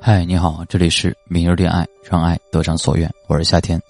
[0.00, 3.82] 嗨，你好，这里是明日恋爱，让爱得偿所愿，我是夏天。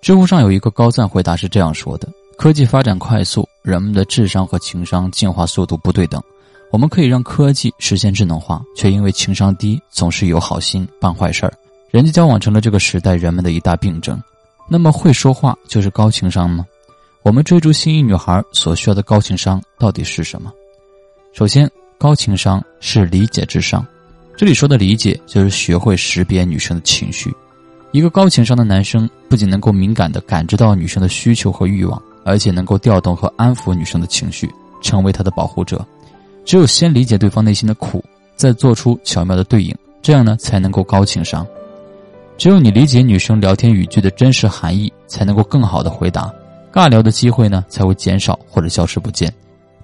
[0.00, 6.20] 知乎上有一个高赞回答是这样说的：科技发展快速，人们的智商和情商进化速度不对等。
[6.72, 11.52] 我们可以让科技实现智能化，却因为情商低，总是有好心办坏事儿。
[11.90, 14.20] 人际交往成了这个时代人们的一大病症。
[14.66, 16.66] 那么，会说话就是高情商吗？
[17.22, 20.50] 我们追逐心仪女孩所需要的高情商到底是什么？
[21.34, 23.86] 首先，高情商是理解智商。
[24.36, 27.34] 这里说的理解，就是学会识别女生的情绪。
[27.90, 34.46] 一个高情商的男生，不仅能够敏感地感知到女生的需求和欲望，而且能够调动和安抚女生的情绪，
[34.82, 35.82] 成为她的保护者。
[36.44, 41.46] 只有先理解对方内心的苦，再做出巧妙的对应，这样呢才能够高情商。
[42.36, 46.30] 只有你理解女生聊天语句的真实含义，才能够更好的回答，
[46.70, 49.32] 尬聊的机会呢才会减少或者消失不见。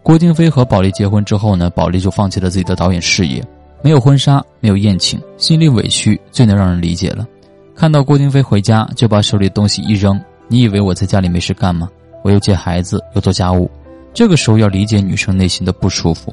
[0.03, 3.43] 郭京飞和保利结婚之后呢，保利就放弃了自己的导演事业。
[3.83, 7.27] 没有婚纱，没有宴请，心里委屈最能让人理解了。
[7.75, 10.21] 看到郭京飞回家，就把手里东西一扔。
[10.47, 11.89] 你以为我在家里没事干吗？
[12.23, 13.69] 我又接孩子，又做家务。
[14.15, 16.33] 这个时候要理解女生内心的不舒服。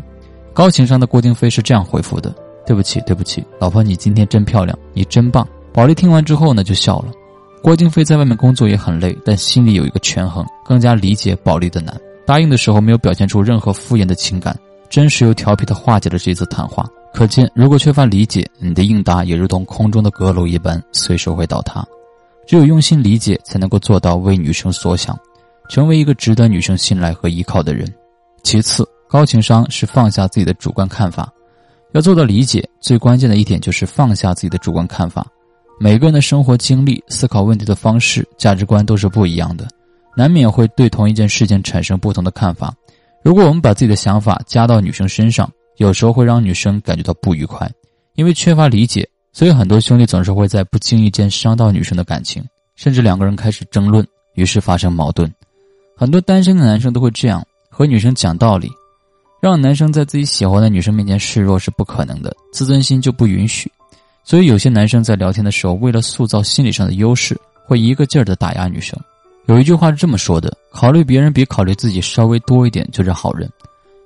[0.54, 2.34] 高情商的郭京飞是这样回复的
[2.68, 7.12] ：“对不起，对不起，老婆，你今天真漂亮，你真棒。”保利听完之后呢，就笑了。
[7.64, 11.96] 郭京飞在外面工作也很累，但心里有一个权衡，更加理解保利的难。
[12.26, 14.56] 答应的时候没有表现出任何敷衍的情感，
[14.90, 16.86] 真实又调皮的化解了这次谈话。
[17.14, 21.86] 可见，如果缺乏理解，你的应答也如同空中的阁楼一般，随时会倒塌。
[22.48, 25.18] 只有用心理解，才能够做到为女生所想，
[25.70, 27.92] 成为一个值得女生信赖和依靠的人。
[28.44, 31.32] 其次，高情商是放下自己的主观看法。
[31.94, 35.26] 要做到理解，最关键的一点就是放下自己的主观看法。
[35.80, 39.68] 每个人的生活经历、思考问题的方式、价值观都是不一样的，
[40.16, 42.74] 难免会对同一件事情产生不同的看法。
[43.24, 45.50] 如果我们把自己的想法加到女生身上，
[45.80, 47.70] 有时候会让女生感觉到不愉快，
[48.16, 52.44] 因为缺乏理解，所以很多兄弟总是会在不经意间伤到女生的感情，
[52.76, 54.06] 甚至两个人开始争论，
[54.36, 55.34] 于是发生矛盾。
[55.96, 58.70] 很多单身的男生都会这样和女生讲道理，
[59.42, 63.72] 让男生在自己喜欢的女生面前示弱是不可能的，自尊心就不允许。
[64.26, 69.00] 所以有些男生在聊天的时候，为了塑造心理上的优势，会一个劲儿的打压女生。
[69.46, 73.50] 有一句话是这么说的：考虑别人比考虑自己稍微多一点就是好人。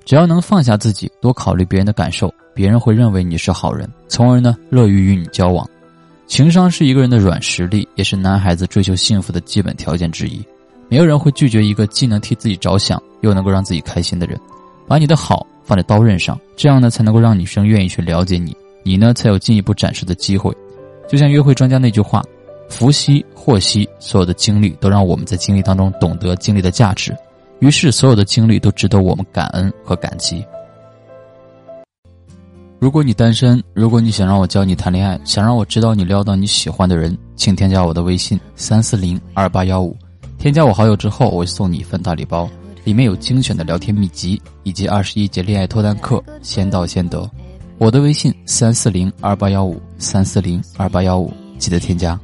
[0.06, 5.68] 只要能放下自己，多考虑别人的感受，别人会认为你是好人，从而呢乐于与你交往。
[6.28, 10.44] 情商是一个人的软实力，也是男孩子追求幸福的基本条件之一。
[10.90, 14.40] 没有人会拒绝一个既能替自己着想，又能够让自己开心的人。
[14.88, 20.56] 把你的好放在刀刃上，这样呢才能够让女生愿意去了解你，你呢才有进一步展示的机会。
[21.08, 22.22] 就像约会专家那句话
[22.70, 27.16] ：“福兮祸兮，所有的经历都让我们在经历当中懂得经历的价值。”
[27.64, 30.44] 于是，所有的经历都值得我们感恩和感激。
[32.78, 39.96] 如果你单身，如果你想让我教你谈恋爱，想让我知道你撩到你喜欢的人，请添加我的微信三四零二八幺五。
[40.38, 42.50] 添加我好友之后，我会送你一份大礼包，
[42.84, 47.32] 里面有精选的聊天秘籍以及二十一节恋爱脱单课，先到先得。
[47.78, 52.20] 我的微信三四零二八幺五三四零二八幺五，记得添加。